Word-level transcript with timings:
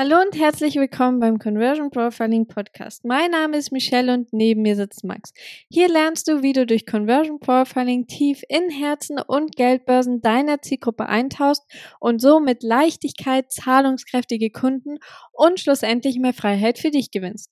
Hallo 0.00 0.16
und 0.18 0.34
herzlich 0.34 0.76
willkommen 0.76 1.20
beim 1.20 1.38
Conversion 1.38 1.90
Profiling 1.90 2.46
Podcast. 2.46 3.04
Mein 3.04 3.32
Name 3.32 3.58
ist 3.58 3.70
Michelle 3.70 4.14
und 4.14 4.32
neben 4.32 4.62
mir 4.62 4.74
sitzt 4.74 5.04
Max. 5.04 5.34
Hier 5.68 5.90
lernst 5.90 6.26
du, 6.26 6.40
wie 6.42 6.54
du 6.54 6.64
durch 6.64 6.86
Conversion 6.86 7.38
Profiling 7.38 8.06
tief 8.06 8.40
in 8.48 8.70
Herzen 8.70 9.18
und 9.20 9.56
Geldbörsen 9.56 10.22
deiner 10.22 10.62
Zielgruppe 10.62 11.04
eintauchst 11.04 11.64
und 11.98 12.18
so 12.18 12.40
mit 12.40 12.62
Leichtigkeit 12.62 13.52
zahlungskräftige 13.52 14.48
Kunden 14.48 14.96
und 15.32 15.60
schlussendlich 15.60 16.18
mehr 16.18 16.32
Freiheit 16.32 16.78
für 16.78 16.90
dich 16.90 17.10
gewinnst. 17.10 17.50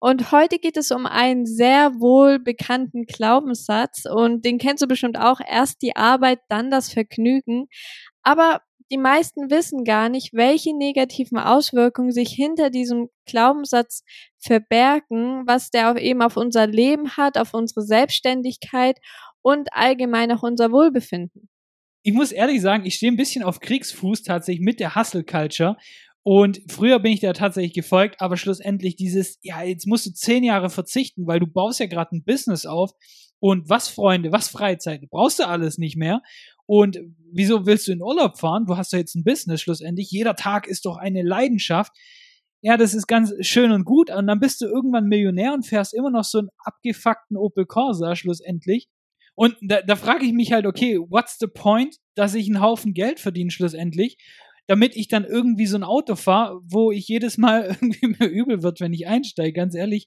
Und 0.00 0.32
heute 0.32 0.58
geht 0.58 0.78
es 0.78 0.92
um 0.92 1.04
einen 1.04 1.44
sehr 1.44 2.00
wohl 2.00 2.38
bekannten 2.38 3.04
Glaubenssatz 3.04 4.06
und 4.06 4.46
den 4.46 4.56
kennst 4.56 4.82
du 4.82 4.86
bestimmt 4.86 5.18
auch. 5.18 5.40
Erst 5.46 5.82
die 5.82 5.96
Arbeit, 5.96 6.38
dann 6.48 6.70
das 6.70 6.90
Vergnügen. 6.90 7.66
Aber 8.22 8.62
die 8.90 8.98
meisten 8.98 9.50
wissen 9.50 9.84
gar 9.84 10.08
nicht, 10.08 10.32
welche 10.32 10.76
negativen 10.76 11.38
Auswirkungen 11.38 12.12
sich 12.12 12.30
hinter 12.30 12.70
diesem 12.70 13.08
Glaubenssatz 13.26 14.02
verbergen, 14.38 15.44
was 15.46 15.70
der 15.70 15.96
eben 15.96 16.22
auf 16.22 16.36
unser 16.36 16.66
Leben 16.66 17.16
hat, 17.16 17.38
auf 17.38 17.54
unsere 17.54 17.82
Selbstständigkeit 17.82 18.98
und 19.42 19.72
allgemein 19.72 20.32
auch 20.32 20.42
unser 20.42 20.72
Wohlbefinden. 20.72 21.48
Ich 22.02 22.14
muss 22.14 22.32
ehrlich 22.32 22.60
sagen, 22.60 22.86
ich 22.86 22.94
stehe 22.94 23.12
ein 23.12 23.16
bisschen 23.16 23.42
auf 23.42 23.60
Kriegsfuß 23.60 24.22
tatsächlich 24.22 24.64
mit 24.64 24.80
der 24.80 24.94
Hustle 24.94 25.24
Culture. 25.24 25.76
Und 26.22 26.60
früher 26.68 26.98
bin 26.98 27.12
ich 27.12 27.20
da 27.20 27.32
tatsächlich 27.32 27.72
gefolgt, 27.72 28.20
aber 28.20 28.36
schlussendlich 28.36 28.96
dieses, 28.96 29.38
ja, 29.42 29.62
jetzt 29.62 29.86
musst 29.86 30.06
du 30.06 30.12
zehn 30.12 30.44
Jahre 30.44 30.68
verzichten, 30.68 31.26
weil 31.26 31.40
du 31.40 31.46
baust 31.46 31.80
ja 31.80 31.86
gerade 31.86 32.16
ein 32.16 32.24
Business 32.24 32.66
auf. 32.66 32.92
Und 33.38 33.70
was 33.70 33.88
Freunde, 33.88 34.32
was 34.32 34.48
Freizeit, 34.48 35.08
brauchst 35.10 35.38
du 35.38 35.48
alles 35.48 35.78
nicht 35.78 35.96
mehr. 35.96 36.20
Und 36.70 37.00
wieso 37.32 37.66
willst 37.66 37.88
du 37.88 37.92
in 37.92 38.00
Urlaub 38.00 38.38
fahren? 38.38 38.64
Du 38.64 38.76
hast 38.76 38.92
doch 38.92 38.98
jetzt 38.98 39.16
ein 39.16 39.24
Business 39.24 39.60
schlussendlich. 39.60 40.12
Jeder 40.12 40.36
Tag 40.36 40.68
ist 40.68 40.86
doch 40.86 40.98
eine 40.98 41.22
Leidenschaft. 41.22 41.90
Ja, 42.62 42.76
das 42.76 42.94
ist 42.94 43.08
ganz 43.08 43.34
schön 43.40 43.72
und 43.72 43.84
gut. 43.84 44.08
Und 44.08 44.28
dann 44.28 44.38
bist 44.38 44.60
du 44.60 44.66
irgendwann 44.66 45.08
Millionär 45.08 45.52
und 45.52 45.66
fährst 45.66 45.92
immer 45.92 46.12
noch 46.12 46.22
so 46.22 46.38
einen 46.38 46.50
abgefuckten 46.58 47.36
Opel 47.36 47.66
Corsa 47.66 48.14
schlussendlich. 48.14 48.86
Und 49.34 49.56
da, 49.62 49.82
da 49.82 49.96
frage 49.96 50.24
ich 50.24 50.32
mich 50.32 50.52
halt, 50.52 50.64
okay, 50.64 50.96
what's 50.96 51.38
the 51.40 51.48
point, 51.48 51.96
dass 52.14 52.34
ich 52.34 52.46
einen 52.46 52.60
Haufen 52.60 52.94
Geld 52.94 53.18
verdiene 53.18 53.50
schlussendlich, 53.50 54.16
damit 54.68 54.94
ich 54.94 55.08
dann 55.08 55.24
irgendwie 55.24 55.66
so 55.66 55.76
ein 55.76 55.82
Auto 55.82 56.14
fahre, 56.14 56.60
wo 56.62 56.92
ich 56.92 57.08
jedes 57.08 57.36
Mal 57.36 57.64
irgendwie 57.80 58.14
mir 58.16 58.28
übel 58.28 58.62
wird, 58.62 58.78
wenn 58.78 58.92
ich 58.92 59.08
einsteige, 59.08 59.54
ganz 59.54 59.74
ehrlich. 59.74 60.06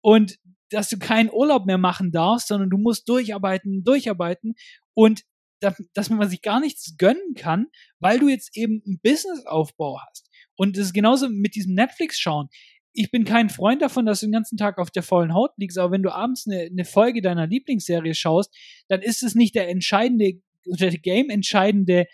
Und 0.00 0.40
dass 0.70 0.88
du 0.88 0.98
keinen 0.98 1.30
Urlaub 1.30 1.66
mehr 1.66 1.78
machen 1.78 2.10
darfst, 2.10 2.48
sondern 2.48 2.68
du 2.68 2.78
musst 2.78 3.08
durcharbeiten, 3.08 3.84
durcharbeiten. 3.84 4.54
Und 4.92 5.22
dass 5.60 6.10
man 6.10 6.28
sich 6.28 6.42
gar 6.42 6.60
nichts 6.60 6.96
gönnen 6.96 7.34
kann, 7.34 7.66
weil 7.98 8.18
du 8.18 8.28
jetzt 8.28 8.56
eben 8.56 8.82
einen 8.86 9.00
Businessaufbau 9.02 10.00
hast. 10.00 10.30
Und 10.56 10.76
das 10.76 10.86
ist 10.86 10.94
genauso 10.94 11.28
mit 11.28 11.54
diesem 11.54 11.74
Netflix-Schauen. 11.74 12.48
Ich 12.92 13.10
bin 13.10 13.24
kein 13.24 13.50
Freund 13.50 13.82
davon, 13.82 14.04
dass 14.04 14.20
du 14.20 14.26
den 14.26 14.32
ganzen 14.32 14.58
Tag 14.58 14.78
auf 14.78 14.90
der 14.90 15.02
faulen 15.02 15.32
Haut 15.32 15.52
liegst, 15.56 15.78
aber 15.78 15.92
wenn 15.92 16.02
du 16.02 16.12
abends 16.12 16.46
eine, 16.46 16.62
eine 16.62 16.84
Folge 16.84 17.22
deiner 17.22 17.46
Lieblingsserie 17.46 18.14
schaust, 18.14 18.54
dann 18.88 19.00
ist 19.00 19.22
es 19.22 19.34
nicht 19.34 19.54
der 19.54 19.68
entscheidende 19.68 20.40
oder 20.66 20.90
der 20.90 20.98
game-entscheidende 20.98 22.06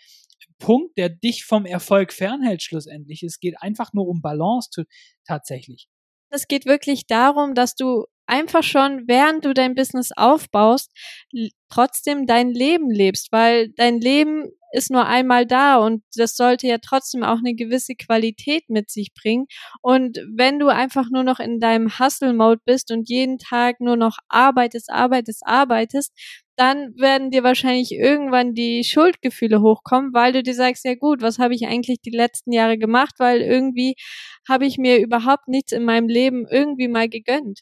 Punkt, 0.59 0.97
der 0.97 1.09
dich 1.09 1.45
vom 1.45 1.65
Erfolg 1.65 2.13
fernhält 2.13 2.63
schlussendlich. 2.63 3.23
Es 3.23 3.39
geht 3.39 3.55
einfach 3.61 3.93
nur 3.93 4.07
um 4.07 4.21
Balance 4.21 4.85
tatsächlich. 5.25 5.87
Es 6.29 6.47
geht 6.47 6.65
wirklich 6.65 7.07
darum, 7.07 7.53
dass 7.55 7.75
du 7.75 8.05
einfach 8.25 8.63
schon, 8.63 9.07
während 9.07 9.45
du 9.45 9.53
dein 9.53 9.75
Business 9.75 10.11
aufbaust, 10.15 10.91
trotzdem 11.69 12.25
dein 12.27 12.51
Leben 12.51 12.89
lebst, 12.89 13.31
weil 13.31 13.69
dein 13.77 13.99
Leben 13.99 14.51
ist 14.71 14.91
nur 14.91 15.05
einmal 15.05 15.45
da 15.45 15.77
und 15.77 16.03
das 16.15 16.35
sollte 16.35 16.67
ja 16.67 16.77
trotzdem 16.79 17.23
auch 17.23 17.37
eine 17.37 17.55
gewisse 17.55 17.95
Qualität 17.95 18.69
mit 18.69 18.89
sich 18.89 19.13
bringen. 19.13 19.45
Und 19.81 20.17
wenn 20.35 20.59
du 20.59 20.67
einfach 20.67 21.09
nur 21.09 21.23
noch 21.23 21.39
in 21.39 21.59
deinem 21.59 21.99
Hustle-Mode 21.99 22.61
bist 22.65 22.91
und 22.91 23.09
jeden 23.09 23.37
Tag 23.37 23.79
nur 23.79 23.95
noch 23.95 24.17
arbeitest, 24.27 24.89
arbeitest, 24.89 25.43
arbeitest, 25.45 26.11
dann 26.57 26.95
werden 26.97 27.29
dir 27.29 27.43
wahrscheinlich 27.43 27.91
irgendwann 27.91 28.53
die 28.53 28.83
Schuldgefühle 28.83 29.61
hochkommen, 29.61 30.13
weil 30.13 30.33
du 30.33 30.41
dir 30.41 30.55
sagst, 30.55 30.85
ja 30.85 30.95
gut, 30.95 31.21
was 31.21 31.37
habe 31.37 31.53
ich 31.53 31.67
eigentlich 31.67 32.01
die 32.01 32.15
letzten 32.15 32.51
Jahre 32.51 32.77
gemacht, 32.77 33.15
weil 33.19 33.41
irgendwie 33.41 33.95
habe 34.49 34.65
ich 34.65 34.77
mir 34.77 34.99
überhaupt 34.99 35.47
nichts 35.47 35.71
in 35.71 35.85
meinem 35.85 36.07
Leben 36.07 36.45
irgendwie 36.49 36.87
mal 36.87 37.09
gegönnt. 37.09 37.61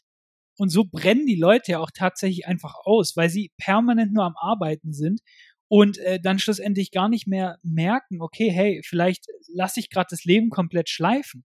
Und 0.58 0.70
so 0.70 0.84
brennen 0.90 1.26
die 1.26 1.38
Leute 1.38 1.72
ja 1.72 1.80
auch 1.80 1.90
tatsächlich 1.94 2.46
einfach 2.46 2.74
aus, 2.84 3.14
weil 3.16 3.28
sie 3.28 3.52
permanent 3.58 4.14
nur 4.14 4.24
am 4.24 4.36
Arbeiten 4.40 4.94
sind 4.94 5.20
und 5.68 5.98
äh, 5.98 6.20
dann 6.20 6.38
schlussendlich 6.38 6.90
gar 6.90 7.08
nicht 7.08 7.26
mehr 7.26 7.58
merken, 7.62 8.20
okay, 8.20 8.50
hey, 8.50 8.82
vielleicht 8.84 9.26
lasse 9.48 9.80
ich 9.80 9.90
gerade 9.90 10.08
das 10.10 10.24
Leben 10.24 10.50
komplett 10.50 10.88
schleifen. 10.88 11.44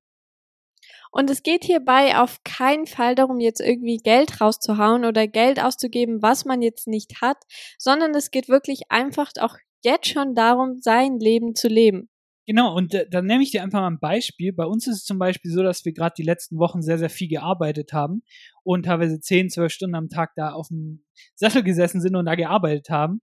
Und 1.12 1.30
es 1.30 1.44
geht 1.44 1.66
hierbei 1.66 2.18
auf 2.18 2.42
keinen 2.44 2.86
Fall 2.86 3.16
darum, 3.16 3.40
jetzt 3.40 3.60
irgendwie 3.60 3.98
Geld 3.98 4.40
rauszuhauen 4.40 5.04
oder 5.04 5.28
Geld 5.28 5.62
auszugeben, 5.62 6.22
was 6.22 6.46
man 6.46 6.62
jetzt 6.62 6.88
nicht 6.88 7.22
hat, 7.22 7.38
sondern 7.78 8.16
es 8.16 8.32
geht 8.32 8.48
wirklich 8.48 8.84
einfach 8.90 9.32
auch 9.40 9.58
jetzt 9.84 10.08
schon 10.08 10.36
darum, 10.36 10.80
sein 10.80 11.20
Leben 11.20 11.54
zu 11.54 11.68
leben. 11.68 12.10
Genau, 12.48 12.76
und 12.76 12.94
äh, 12.94 13.08
dann 13.10 13.26
nehme 13.26 13.44
ich 13.44 13.52
dir 13.52 13.62
einfach 13.62 13.82
mal 13.82 13.88
ein 13.88 14.00
Beispiel. 14.00 14.52
Bei 14.52 14.66
uns 14.66 14.88
ist 14.88 14.98
es 14.98 15.04
zum 15.04 15.20
Beispiel 15.20 15.52
so, 15.52 15.62
dass 15.62 15.86
wir 15.86 15.94
gerade 15.94 16.16
die 16.18 16.24
letzten 16.24 16.58
Wochen 16.58 16.82
sehr, 16.82 16.98
sehr 16.98 17.10
viel 17.10 17.28
gearbeitet 17.28 17.94
haben 17.94 18.24
und 18.64 18.86
teilweise 18.86 19.20
10, 19.20 19.50
12 19.50 19.72
Stunden 19.72 19.96
am 19.96 20.10
Tag 20.10 20.32
da 20.36 20.54
auf 20.54 20.70
dem 20.70 21.04
Sessel 21.36 21.64
gesessen 21.64 22.02
sind 22.02 22.16
und 22.16 22.26
da 22.26 22.36
gearbeitet 22.36 22.90
haben. 22.90 23.22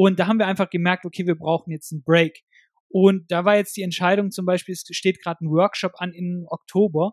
Und 0.00 0.18
da 0.18 0.26
haben 0.26 0.38
wir 0.38 0.46
einfach 0.46 0.70
gemerkt, 0.70 1.04
okay, 1.04 1.26
wir 1.26 1.34
brauchen 1.34 1.70
jetzt 1.70 1.92
einen 1.92 2.02
Break. 2.02 2.40
Und 2.88 3.30
da 3.30 3.44
war 3.44 3.56
jetzt 3.56 3.76
die 3.76 3.82
Entscheidung 3.82 4.30
zum 4.30 4.46
Beispiel, 4.46 4.72
es 4.72 4.84
steht 4.92 5.22
gerade 5.22 5.44
ein 5.44 5.50
Workshop 5.50 5.92
an 5.96 6.14
im 6.14 6.46
Oktober 6.48 7.12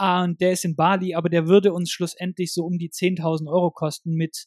und 0.00 0.40
der 0.40 0.50
ist 0.50 0.64
in 0.64 0.74
Bali, 0.74 1.14
aber 1.14 1.28
der 1.28 1.46
würde 1.46 1.72
uns 1.72 1.92
schlussendlich 1.92 2.52
so 2.52 2.64
um 2.64 2.76
die 2.76 2.90
10.000 2.90 3.48
Euro 3.48 3.70
kosten 3.70 4.14
mit 4.14 4.46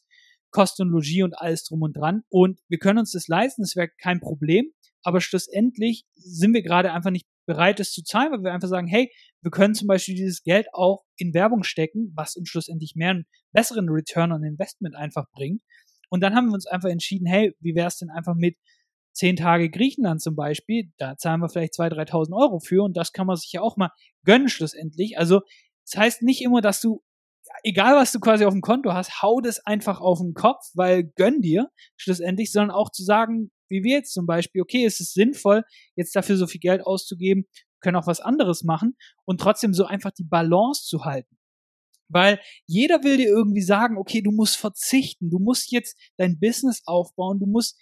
Kosten 0.50 0.82
und 0.82 0.90
Logie 0.90 1.22
und 1.22 1.32
alles 1.38 1.64
drum 1.64 1.80
und 1.80 1.96
dran. 1.96 2.24
Und 2.28 2.60
wir 2.68 2.78
können 2.78 2.98
uns 2.98 3.12
das 3.12 3.26
leisten, 3.26 3.62
das 3.62 3.74
wäre 3.74 3.88
kein 3.98 4.20
Problem 4.20 4.70
aber 5.02 5.20
schlussendlich 5.20 6.04
sind 6.16 6.54
wir 6.54 6.62
gerade 6.62 6.92
einfach 6.92 7.10
nicht 7.10 7.26
bereit, 7.46 7.80
es 7.80 7.92
zu 7.92 8.02
zahlen, 8.02 8.32
weil 8.32 8.42
wir 8.42 8.52
einfach 8.52 8.68
sagen, 8.68 8.88
hey, 8.88 9.10
wir 9.40 9.50
können 9.50 9.74
zum 9.74 9.88
Beispiel 9.88 10.14
dieses 10.14 10.42
Geld 10.42 10.66
auch 10.72 11.04
in 11.16 11.32
Werbung 11.32 11.62
stecken, 11.62 12.12
was 12.14 12.36
uns 12.36 12.48
schlussendlich 12.48 12.94
mehr 12.94 13.10
einen 13.10 13.26
besseren 13.52 13.88
Return 13.88 14.32
on 14.32 14.44
Investment 14.44 14.94
einfach 14.94 15.24
bringt. 15.32 15.62
Und 16.08 16.20
dann 16.20 16.34
haben 16.34 16.46
wir 16.46 16.54
uns 16.54 16.66
einfach 16.66 16.88
entschieden, 16.88 17.26
hey, 17.26 17.54
wie 17.60 17.74
wäre 17.74 17.88
es 17.88 17.98
denn 17.98 18.10
einfach 18.10 18.34
mit 18.34 18.56
zehn 19.12 19.36
Tage 19.36 19.68
Griechenland 19.68 20.22
zum 20.22 20.36
Beispiel, 20.36 20.92
da 20.96 21.16
zahlen 21.16 21.40
wir 21.40 21.48
vielleicht 21.48 21.74
2.000, 21.74 22.10
3.000 22.10 22.40
Euro 22.40 22.60
für 22.60 22.84
und 22.84 22.96
das 22.96 23.12
kann 23.12 23.26
man 23.26 23.36
sich 23.36 23.50
ja 23.52 23.60
auch 23.60 23.76
mal 23.76 23.90
gönnen 24.24 24.48
schlussendlich. 24.48 25.18
Also 25.18 25.40
das 25.90 26.00
heißt 26.00 26.22
nicht 26.22 26.40
immer, 26.42 26.60
dass 26.60 26.80
du, 26.80 27.02
egal 27.64 27.96
was 27.96 28.12
du 28.12 28.20
quasi 28.20 28.44
auf 28.44 28.52
dem 28.52 28.60
Konto 28.60 28.92
hast, 28.92 29.20
hau 29.22 29.40
das 29.40 29.58
einfach 29.66 30.00
auf 30.00 30.20
den 30.20 30.34
Kopf, 30.34 30.62
weil 30.74 31.04
gönn 31.16 31.40
dir 31.40 31.68
schlussendlich, 31.96 32.52
sondern 32.52 32.70
auch 32.70 32.90
zu 32.90 33.02
sagen, 33.02 33.50
wie 33.68 33.82
wir 33.82 33.96
jetzt 33.96 34.12
zum 34.14 34.24
Beispiel, 34.24 34.62
okay, 34.62 34.84
es 34.84 35.00
ist 35.00 35.14
sinnvoll, 35.14 35.64
jetzt 35.96 36.14
dafür 36.14 36.36
so 36.36 36.46
viel 36.46 36.60
Geld 36.60 36.86
auszugeben, 36.86 37.44
können 37.80 37.96
auch 37.96 38.06
was 38.06 38.20
anderes 38.20 38.62
machen 38.62 38.96
und 39.24 39.40
trotzdem 39.40 39.74
so 39.74 39.84
einfach 39.84 40.12
die 40.12 40.24
Balance 40.24 40.84
zu 40.84 41.04
halten. 41.04 41.37
Weil 42.08 42.40
jeder 42.66 43.02
will 43.04 43.16
dir 43.16 43.28
irgendwie 43.28 43.62
sagen, 43.62 43.96
okay, 43.96 44.22
du 44.22 44.30
musst 44.30 44.56
verzichten, 44.56 45.30
du 45.30 45.38
musst 45.38 45.70
jetzt 45.72 45.96
dein 46.16 46.38
Business 46.38 46.82
aufbauen, 46.86 47.38
du 47.38 47.46
musst 47.46 47.78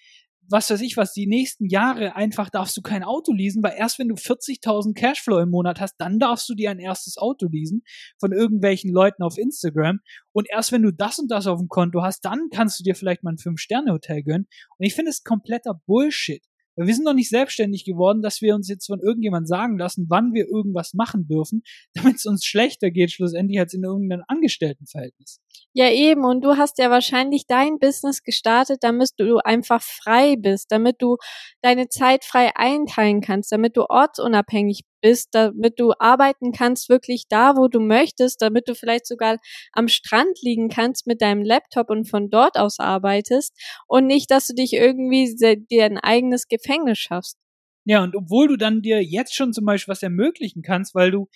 was 0.48 0.70
weiß 0.70 0.80
ich 0.80 0.96
was, 0.96 1.12
die 1.12 1.26
nächsten 1.26 1.66
Jahre 1.66 2.14
einfach 2.16 2.50
darfst 2.50 2.76
du 2.76 2.82
kein 2.82 3.02
Auto 3.02 3.32
leasen, 3.32 3.62
weil 3.62 3.74
erst 3.76 3.98
wenn 3.98 4.08
du 4.08 4.14
40.000 4.14 4.94
Cashflow 4.94 5.38
im 5.38 5.50
Monat 5.50 5.80
hast, 5.80 5.96
dann 5.98 6.18
darfst 6.18 6.48
du 6.48 6.54
dir 6.54 6.70
ein 6.70 6.78
erstes 6.78 7.16
Auto 7.16 7.48
leasen 7.48 7.82
von 8.18 8.32
irgendwelchen 8.32 8.92
Leuten 8.92 9.22
auf 9.22 9.38
Instagram. 9.38 10.00
Und 10.32 10.48
erst 10.50 10.72
wenn 10.72 10.82
du 10.82 10.92
das 10.92 11.18
und 11.18 11.30
das 11.30 11.46
auf 11.46 11.58
dem 11.58 11.68
Konto 11.68 12.02
hast, 12.02 12.24
dann 12.24 12.48
kannst 12.52 12.78
du 12.78 12.84
dir 12.84 12.94
vielleicht 12.94 13.22
mal 13.22 13.32
ein 13.32 13.38
Fünf-Sterne-Hotel 13.38 14.22
gönnen. 14.22 14.46
Und 14.78 14.86
ich 14.86 14.94
finde 14.94 15.10
es 15.10 15.24
kompletter 15.24 15.80
Bullshit. 15.86 16.44
Wir 16.76 16.94
sind 16.94 17.04
noch 17.04 17.14
nicht 17.14 17.30
selbstständig 17.30 17.84
geworden, 17.84 18.22
dass 18.22 18.42
wir 18.42 18.54
uns 18.54 18.68
jetzt 18.68 18.86
von 18.86 19.00
irgendjemand 19.00 19.48
sagen 19.48 19.78
lassen, 19.78 20.06
wann 20.08 20.34
wir 20.34 20.46
irgendwas 20.46 20.94
machen 20.94 21.26
dürfen, 21.26 21.62
damit 21.94 22.16
es 22.16 22.26
uns 22.26 22.44
schlechter 22.44 22.90
geht, 22.90 23.12
schlussendlich 23.12 23.58
als 23.58 23.74
in 23.74 23.84
irgendeinem 23.84 24.24
Angestelltenverhältnis. 24.28 25.40
Ja, 25.72 25.90
eben. 25.90 26.24
Und 26.24 26.42
du 26.42 26.56
hast 26.56 26.78
ja 26.78 26.90
wahrscheinlich 26.90 27.46
dein 27.46 27.78
Business 27.78 28.22
gestartet, 28.22 28.78
damit 28.82 29.10
du 29.18 29.38
einfach 29.38 29.82
frei 29.82 30.36
bist, 30.36 30.70
damit 30.70 30.96
du 31.00 31.16
deine 31.62 31.88
Zeit 31.88 32.24
frei 32.24 32.52
einteilen 32.54 33.20
kannst, 33.20 33.52
damit 33.52 33.76
du 33.76 33.84
ortsunabhängig 33.88 34.82
bist, 35.06 35.28
damit 35.34 35.78
du 35.78 35.92
arbeiten 36.00 36.50
kannst 36.50 36.88
wirklich 36.88 37.26
da, 37.28 37.54
wo 37.56 37.68
du 37.68 37.78
möchtest, 37.78 38.42
damit 38.42 38.66
du 38.66 38.74
vielleicht 38.74 39.06
sogar 39.06 39.38
am 39.72 39.86
Strand 39.86 40.42
liegen 40.42 40.68
kannst 40.68 41.06
mit 41.06 41.22
deinem 41.22 41.42
Laptop 41.42 41.90
und 41.90 42.10
von 42.10 42.28
dort 42.28 42.58
aus 42.58 42.80
arbeitest 42.80 43.56
und 43.86 44.06
nicht, 44.06 44.32
dass 44.32 44.48
du 44.48 44.54
dich 44.54 44.72
irgendwie 44.72 45.36
dir 45.70 45.84
ein 45.84 45.98
eigenes 45.98 46.48
Gefängnis 46.48 46.98
schaffst. 46.98 47.38
Ja, 47.84 48.02
und 48.02 48.16
obwohl 48.16 48.48
du 48.48 48.56
dann 48.56 48.82
dir 48.82 49.00
jetzt 49.00 49.36
schon 49.36 49.52
zum 49.52 49.64
Beispiel 49.64 49.92
was 49.92 50.02
ermöglichen 50.02 50.62
kannst, 50.62 50.92
weil 50.96 51.12
du 51.12 51.28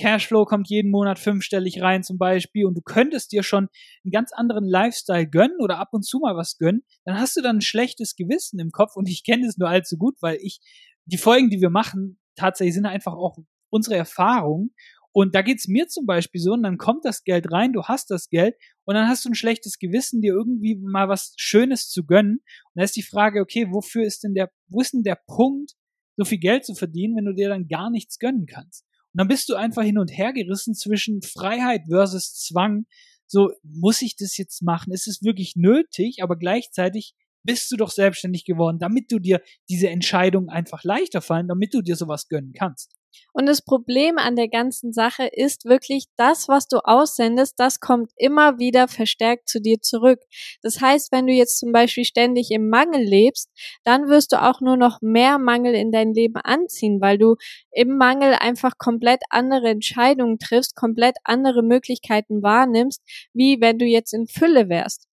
Cashflow 0.00 0.46
kommt 0.46 0.70
jeden 0.70 0.90
Monat 0.90 1.18
fünfstellig 1.18 1.82
rein 1.82 2.02
zum 2.02 2.16
Beispiel 2.16 2.64
und 2.64 2.76
du 2.76 2.80
könntest 2.80 3.32
dir 3.32 3.42
schon 3.42 3.68
einen 4.04 4.12
ganz 4.12 4.32
anderen 4.32 4.64
Lifestyle 4.64 5.28
gönnen 5.28 5.58
oder 5.60 5.78
ab 5.78 5.88
und 5.92 6.06
zu 6.06 6.20
mal 6.20 6.34
was 6.34 6.56
gönnen, 6.56 6.82
dann 7.04 7.20
hast 7.20 7.36
du 7.36 7.42
dann 7.42 7.58
ein 7.58 7.62
schlechtes 7.62 8.16
Gewissen 8.16 8.58
im 8.58 8.70
Kopf 8.70 8.96
und 8.96 9.06
ich 9.06 9.22
kenne 9.22 9.46
es 9.46 9.58
nur 9.58 9.68
allzu 9.68 9.98
gut, 9.98 10.14
weil 10.20 10.38
ich 10.40 10.60
die 11.04 11.18
Folgen, 11.18 11.50
die 11.50 11.60
wir 11.60 11.70
machen, 11.70 12.18
tatsächlich 12.38 12.74
sind 12.74 12.86
einfach 12.86 13.14
auch 13.14 13.38
unsere 13.70 13.96
Erfahrung. 13.96 14.70
Und 15.12 15.34
da 15.34 15.42
geht's 15.42 15.68
mir 15.68 15.88
zum 15.88 16.06
Beispiel 16.06 16.40
so, 16.40 16.52
und 16.52 16.62
dann 16.62 16.76
kommt 16.78 17.04
das 17.04 17.24
Geld 17.24 17.50
rein, 17.50 17.72
du 17.72 17.84
hast 17.84 18.10
das 18.10 18.28
Geld, 18.28 18.54
und 18.84 18.94
dann 18.94 19.08
hast 19.08 19.24
du 19.24 19.30
ein 19.30 19.34
schlechtes 19.34 19.78
Gewissen, 19.78 20.20
dir 20.20 20.32
irgendwie 20.32 20.76
mal 20.76 21.08
was 21.08 21.32
Schönes 21.36 21.88
zu 21.88 22.04
gönnen. 22.04 22.38
Und 22.38 22.72
da 22.74 22.84
ist 22.84 22.96
die 22.96 23.02
Frage, 23.02 23.40
okay, 23.40 23.68
wofür 23.70 24.04
ist 24.04 24.22
denn 24.22 24.34
der, 24.34 24.50
wo 24.68 24.80
ist 24.80 24.92
denn 24.92 25.02
der 25.02 25.18
Punkt, 25.26 25.72
so 26.16 26.24
viel 26.24 26.38
Geld 26.38 26.64
zu 26.64 26.74
verdienen, 26.74 27.16
wenn 27.16 27.24
du 27.24 27.34
dir 27.34 27.48
dann 27.48 27.68
gar 27.68 27.90
nichts 27.90 28.18
gönnen 28.18 28.46
kannst? 28.46 28.84
Und 29.12 29.20
dann 29.20 29.28
bist 29.28 29.48
du 29.48 29.54
einfach 29.54 29.82
hin 29.82 29.98
und 29.98 30.10
her 30.10 30.32
gerissen 30.32 30.74
zwischen 30.74 31.22
Freiheit 31.22 31.82
versus 31.88 32.34
Zwang. 32.34 32.86
So, 33.26 33.50
muss 33.62 34.02
ich 34.02 34.16
das 34.16 34.36
jetzt 34.36 34.62
machen? 34.62 34.92
Ist 34.92 35.08
es 35.08 35.22
wirklich 35.22 35.54
nötig? 35.56 36.22
Aber 36.22 36.36
gleichzeitig 36.36 37.14
bist 37.42 37.70
du 37.70 37.76
doch 37.76 37.90
selbstständig 37.90 38.44
geworden, 38.44 38.78
damit 38.78 39.10
du 39.10 39.18
dir 39.18 39.40
diese 39.68 39.88
Entscheidungen 39.88 40.48
einfach 40.48 40.84
leichter 40.84 41.20
fallen, 41.20 41.48
damit 41.48 41.74
du 41.74 41.82
dir 41.82 41.96
sowas 41.96 42.28
gönnen 42.28 42.52
kannst. 42.52 42.98
Und 43.32 43.46
das 43.46 43.62
Problem 43.62 44.18
an 44.18 44.36
der 44.36 44.48
ganzen 44.48 44.92
Sache 44.92 45.28
ist 45.32 45.64
wirklich, 45.64 46.06
das, 46.16 46.48
was 46.48 46.68
du 46.68 46.78
aussendest, 46.78 47.54
das 47.58 47.80
kommt 47.80 48.12
immer 48.16 48.58
wieder 48.58 48.88
verstärkt 48.88 49.48
zu 49.48 49.60
dir 49.60 49.80
zurück. 49.80 50.20
Das 50.62 50.80
heißt, 50.80 51.12
wenn 51.12 51.26
du 51.26 51.32
jetzt 51.32 51.58
zum 51.58 51.72
Beispiel 51.72 52.04
ständig 52.04 52.50
im 52.50 52.68
Mangel 52.68 53.02
lebst, 53.02 53.50
dann 53.84 54.08
wirst 54.08 54.32
du 54.32 54.42
auch 54.42 54.60
nur 54.60 54.76
noch 54.76 55.00
mehr 55.00 55.38
Mangel 55.38 55.74
in 55.74 55.92
dein 55.92 56.14
Leben 56.14 56.36
anziehen, 56.36 57.00
weil 57.00 57.18
du 57.18 57.36
im 57.70 57.96
Mangel 57.96 58.34
einfach 58.34 58.78
komplett 58.78 59.22
andere 59.30 59.68
Entscheidungen 59.68 60.38
triffst, 60.38 60.74
komplett 60.74 61.16
andere 61.24 61.62
Möglichkeiten 61.62 62.42
wahrnimmst, 62.42 63.02
wie 63.32 63.60
wenn 63.60 63.78
du 63.78 63.84
jetzt 63.84 64.12
in 64.12 64.26
Fülle 64.26 64.68
wärst. 64.68 65.06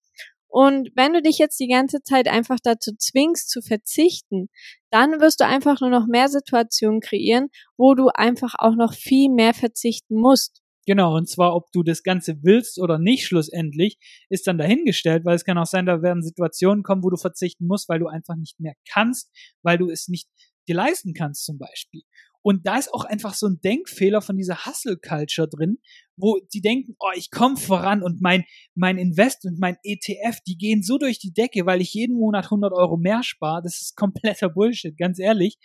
Und 0.58 0.88
wenn 0.94 1.12
du 1.12 1.20
dich 1.20 1.36
jetzt 1.36 1.60
die 1.60 1.68
ganze 1.68 2.00
Zeit 2.02 2.28
einfach 2.28 2.56
dazu 2.62 2.92
zwingst 2.96 3.50
zu 3.50 3.60
verzichten, 3.60 4.48
dann 4.88 5.20
wirst 5.20 5.40
du 5.40 5.44
einfach 5.44 5.82
nur 5.82 5.90
noch 5.90 6.06
mehr 6.06 6.30
Situationen 6.30 7.00
kreieren, 7.00 7.48
wo 7.76 7.94
du 7.94 8.08
einfach 8.08 8.54
auch 8.56 8.74
noch 8.74 8.94
viel 8.94 9.30
mehr 9.30 9.52
verzichten 9.52 10.18
musst. 10.18 10.62
Genau, 10.86 11.14
und 11.14 11.28
zwar, 11.28 11.54
ob 11.54 11.70
du 11.72 11.82
das 11.82 12.02
Ganze 12.02 12.42
willst 12.42 12.80
oder 12.80 12.98
nicht, 12.98 13.26
schlussendlich, 13.26 13.98
ist 14.30 14.46
dann 14.46 14.56
dahingestellt, 14.56 15.26
weil 15.26 15.36
es 15.36 15.44
kann 15.44 15.58
auch 15.58 15.66
sein, 15.66 15.84
da 15.84 16.00
werden 16.00 16.22
Situationen 16.22 16.82
kommen, 16.82 17.04
wo 17.04 17.10
du 17.10 17.18
verzichten 17.18 17.66
musst, 17.66 17.90
weil 17.90 17.98
du 17.98 18.06
einfach 18.06 18.36
nicht 18.36 18.58
mehr 18.58 18.76
kannst, 18.90 19.30
weil 19.60 19.76
du 19.76 19.90
es 19.90 20.08
nicht 20.08 20.26
dir 20.66 20.76
leisten 20.76 21.12
kannst, 21.12 21.44
zum 21.44 21.58
Beispiel. 21.58 22.00
Und 22.46 22.64
da 22.64 22.78
ist 22.78 22.94
auch 22.94 23.04
einfach 23.04 23.34
so 23.34 23.48
ein 23.48 23.60
Denkfehler 23.60 24.22
von 24.22 24.36
dieser 24.36 24.66
Hustle-Culture 24.66 25.48
drin, 25.48 25.78
wo 26.16 26.38
die 26.54 26.60
denken, 26.60 26.94
oh, 27.00 27.10
ich 27.16 27.32
komme 27.32 27.56
voran 27.56 28.04
und 28.04 28.20
mein, 28.20 28.44
mein 28.76 28.98
Invest 28.98 29.44
und 29.46 29.58
mein 29.58 29.78
ETF, 29.82 30.38
die 30.46 30.56
gehen 30.56 30.84
so 30.84 30.96
durch 30.96 31.18
die 31.18 31.32
Decke, 31.32 31.66
weil 31.66 31.80
ich 31.80 31.92
jeden 31.92 32.16
Monat 32.16 32.44
100 32.44 32.72
Euro 32.72 32.98
mehr 32.98 33.24
spare. 33.24 33.62
Das 33.64 33.80
ist 33.80 33.96
kompletter 33.96 34.48
Bullshit, 34.48 34.96
ganz 34.96 35.18
ehrlich. 35.18 35.58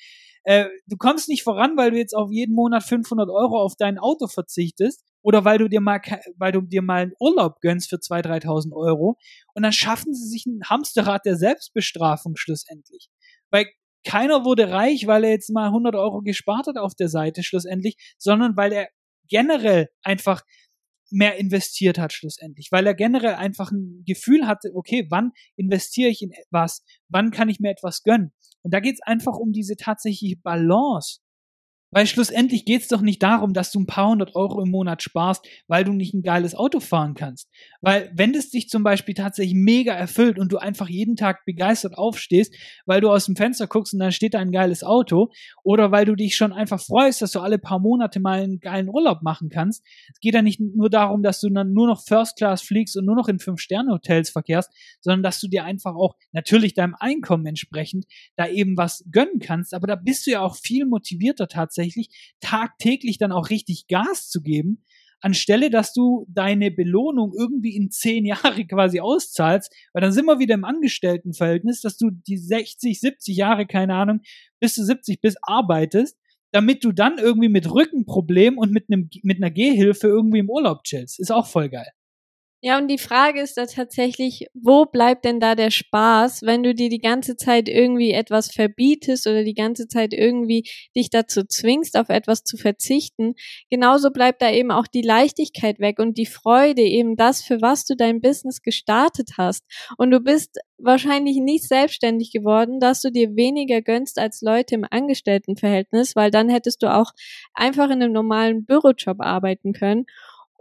Äh, 0.43 0.69
du 0.87 0.97
kommst 0.97 1.29
nicht 1.29 1.43
voran, 1.43 1.77
weil 1.77 1.91
du 1.91 1.97
jetzt 1.97 2.15
auf 2.15 2.31
jeden 2.31 2.55
Monat 2.55 2.81
500 2.81 3.29
Euro 3.29 3.61
auf 3.61 3.75
dein 3.77 3.99
Auto 3.99 4.25
verzichtest 4.25 5.05
oder 5.21 5.45
weil 5.45 5.59
du 5.59 5.67
dir 5.67 5.81
mal, 5.81 6.01
weil 6.37 6.51
du 6.51 6.61
dir 6.61 6.81
mal 6.81 7.03
einen 7.03 7.13
Urlaub 7.19 7.61
gönnst 7.61 7.91
für 7.91 7.97
2.000, 7.97 8.41
3.000 8.43 8.73
Euro 8.73 9.19
und 9.53 9.61
dann 9.61 9.71
schaffen 9.71 10.15
sie 10.15 10.27
sich 10.27 10.47
ein 10.47 10.61
Hamsterrad 10.67 11.27
der 11.27 11.35
Selbstbestrafung 11.35 12.37
schlussendlich. 12.37 13.11
Weil 13.51 13.67
keiner 14.03 14.45
wurde 14.45 14.71
reich, 14.71 15.07
weil 15.07 15.23
er 15.23 15.31
jetzt 15.31 15.49
mal 15.51 15.67
100 15.67 15.95
Euro 15.95 16.21
gespart 16.21 16.67
hat 16.67 16.77
auf 16.77 16.95
der 16.95 17.07
Seite 17.07 17.43
schlussendlich, 17.43 17.95
sondern 18.17 18.55
weil 18.57 18.71
er 18.71 18.89
generell 19.27 19.89
einfach 20.03 20.41
mehr 21.11 21.37
investiert 21.37 21.99
hat 21.99 22.13
schlussendlich, 22.13 22.69
weil 22.71 22.87
er 22.87 22.93
generell 22.93 23.35
einfach 23.35 23.71
ein 23.71 24.03
Gefühl 24.05 24.47
hatte, 24.47 24.71
okay, 24.73 25.07
wann 25.09 25.31
investiere 25.55 26.09
ich 26.09 26.21
in 26.21 26.31
etwas, 26.31 26.83
wann 27.09 27.31
kann 27.31 27.49
ich 27.49 27.59
mir 27.59 27.69
etwas 27.69 28.03
gönnen. 28.03 28.31
Und 28.61 28.73
da 28.73 28.79
geht 28.79 28.95
es 28.95 29.01
einfach 29.01 29.35
um 29.37 29.51
diese 29.51 29.75
tatsächliche 29.75 30.37
Balance 30.37 31.19
weil 31.91 32.07
schlussendlich 32.07 32.65
geht's 32.65 32.87
doch 32.87 33.01
nicht 33.01 33.21
darum, 33.21 33.53
dass 33.53 33.71
du 33.71 33.79
ein 33.79 33.85
paar 33.85 34.09
hundert 34.09 34.35
Euro 34.35 34.61
im 34.61 34.71
Monat 34.71 35.03
sparst, 35.03 35.45
weil 35.67 35.83
du 35.83 35.91
nicht 35.91 36.13
ein 36.13 36.23
geiles 36.23 36.55
Auto 36.55 36.79
fahren 36.79 37.13
kannst. 37.13 37.49
Weil 37.81 38.11
wenn 38.15 38.33
es 38.33 38.49
dich 38.49 38.69
zum 38.69 38.83
Beispiel 38.83 39.13
tatsächlich 39.13 39.55
mega 39.55 39.93
erfüllt 39.93 40.39
und 40.39 40.51
du 40.51 40.57
einfach 40.57 40.87
jeden 40.87 41.15
Tag 41.15 41.43
begeistert 41.45 41.97
aufstehst, 41.97 42.55
weil 42.85 43.01
du 43.01 43.11
aus 43.11 43.25
dem 43.25 43.35
Fenster 43.35 43.67
guckst 43.67 43.93
und 43.93 43.99
dann 43.99 44.11
steht 44.11 44.33
da 44.33 44.39
ein 44.39 44.51
geiles 44.51 44.83
Auto, 44.83 45.31
oder 45.63 45.91
weil 45.91 46.05
du 46.05 46.15
dich 46.15 46.35
schon 46.35 46.53
einfach 46.53 46.81
freust, 46.81 47.21
dass 47.21 47.31
du 47.31 47.39
alle 47.39 47.59
paar 47.59 47.79
Monate 47.79 48.19
mal 48.19 48.41
einen 48.41 48.59
geilen 48.59 48.87
Urlaub 48.87 49.21
machen 49.21 49.49
kannst. 49.49 49.85
Es 50.13 50.19
geht 50.21 50.33
ja 50.33 50.41
nicht 50.41 50.59
nur 50.59 50.89
darum, 50.89 51.23
dass 51.23 51.41
du 51.41 51.49
dann 51.49 51.73
nur 51.73 51.87
noch 51.87 52.03
First 52.05 52.37
Class 52.37 52.61
fliegst 52.61 52.95
und 52.95 53.05
nur 53.05 53.15
noch 53.15 53.27
in 53.27 53.39
Fünf-Sterne-Hotels 53.39 54.29
verkehrst, 54.29 54.71
sondern 55.01 55.23
dass 55.23 55.39
du 55.41 55.47
dir 55.47 55.65
einfach 55.65 55.95
auch 55.95 56.15
natürlich 56.31 56.73
deinem 56.73 56.95
Einkommen 56.99 57.45
entsprechend 57.45 58.05
da 58.37 58.47
eben 58.47 58.77
was 58.77 59.03
gönnen 59.11 59.39
kannst. 59.39 59.73
Aber 59.73 59.87
da 59.87 59.95
bist 59.95 60.25
du 60.25 60.31
ja 60.31 60.41
auch 60.41 60.55
viel 60.55 60.85
motivierter 60.85 61.47
tatsächlich 61.47 61.80
tatsächlich 61.81 62.09
tagtäglich 62.39 63.17
dann 63.17 63.31
auch 63.31 63.49
richtig 63.49 63.87
Gas 63.87 64.29
zu 64.29 64.41
geben, 64.41 64.83
anstelle 65.19 65.69
dass 65.69 65.93
du 65.93 66.25
deine 66.29 66.71
Belohnung 66.71 67.33
irgendwie 67.37 67.75
in 67.75 67.91
zehn 67.91 68.25
Jahre 68.33 68.65
quasi 68.65 68.99
auszahlst, 68.99 69.73
weil 69.93 70.01
dann 70.01 70.11
sind 70.11 70.25
wir 70.25 70.39
wieder 70.39 70.55
im 70.55 70.65
Angestelltenverhältnis, 70.65 71.81
dass 71.81 71.97
du 71.97 72.09
die 72.11 72.37
60, 72.37 72.99
70 72.99 73.35
Jahre, 73.35 73.65
keine 73.65 73.95
Ahnung, 73.95 74.21
bis 74.59 74.75
du 74.75 74.83
70 74.83 75.21
bist, 75.21 75.37
arbeitest, 75.41 76.17
damit 76.51 76.83
du 76.83 76.91
dann 76.91 77.17
irgendwie 77.17 77.49
mit 77.49 77.71
Rückenproblem 77.71 78.57
und 78.57 78.71
mit 78.71 78.85
einem, 78.89 79.09
mit 79.23 79.37
einer 79.37 79.51
Gehhilfe 79.51 80.07
irgendwie 80.07 80.39
im 80.39 80.49
Urlaub 80.49 80.83
chillst. 80.83 81.19
Ist 81.19 81.31
auch 81.31 81.47
voll 81.47 81.69
geil. 81.69 81.87
Ja, 82.63 82.77
und 82.77 82.89
die 82.89 82.99
Frage 82.99 83.41
ist 83.41 83.57
da 83.57 83.65
tatsächlich, 83.65 84.45
wo 84.53 84.85
bleibt 84.85 85.25
denn 85.25 85.39
da 85.39 85.55
der 85.55 85.71
Spaß, 85.71 86.43
wenn 86.43 86.61
du 86.61 86.75
dir 86.75 86.89
die 86.89 86.99
ganze 86.99 87.35
Zeit 87.35 87.67
irgendwie 87.67 88.11
etwas 88.11 88.51
verbietest 88.51 89.25
oder 89.25 89.43
die 89.43 89.55
ganze 89.55 89.87
Zeit 89.87 90.13
irgendwie 90.13 90.69
dich 90.95 91.09
dazu 91.09 91.43
zwingst, 91.43 91.97
auf 91.97 92.09
etwas 92.09 92.43
zu 92.43 92.57
verzichten? 92.57 93.33
Genauso 93.71 94.11
bleibt 94.11 94.43
da 94.43 94.51
eben 94.51 94.69
auch 94.69 94.85
die 94.85 95.01
Leichtigkeit 95.01 95.79
weg 95.79 95.97
und 95.97 96.19
die 96.19 96.27
Freude, 96.27 96.83
eben 96.83 97.15
das, 97.15 97.41
für 97.41 97.61
was 97.63 97.85
du 97.85 97.95
dein 97.95 98.21
Business 98.21 98.61
gestartet 98.61 99.31
hast. 99.39 99.65
Und 99.97 100.11
du 100.11 100.19
bist 100.19 100.59
wahrscheinlich 100.77 101.37
nicht 101.37 101.67
selbstständig 101.67 102.31
geworden, 102.31 102.79
dass 102.79 103.01
du 103.01 103.09
dir 103.11 103.35
weniger 103.35 103.81
gönnst 103.81 104.19
als 104.19 104.41
Leute 104.41 104.75
im 104.75 104.85
Angestelltenverhältnis, 104.87 106.15
weil 106.15 106.29
dann 106.29 106.47
hättest 106.49 106.83
du 106.83 106.93
auch 106.93 107.11
einfach 107.55 107.85
in 107.85 108.03
einem 108.03 108.11
normalen 108.13 108.65
Bürojob 108.65 109.17
arbeiten 109.19 109.73
können. 109.73 110.05